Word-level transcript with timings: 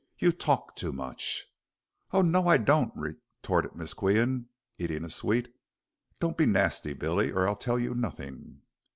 You 0.17 0.31
talk 0.31 0.75
too 0.75 0.91
much." 0.91 1.45
"Oh, 2.11 2.23
no, 2.23 2.47
I 2.47 2.57
don't," 2.57 2.91
retorted 2.95 3.75
Miss 3.75 3.93
Qian, 3.93 4.45
eating 4.79 5.03
a 5.05 5.11
sweet. 5.11 5.53
"Don't 6.19 6.37
be 6.37 6.47
nasty, 6.47 6.93
Billy, 6.95 7.31
or 7.31 7.47
I'll 7.47 7.55
tell 7.55 7.77
you 7.77 7.93
nothing." 7.93 8.61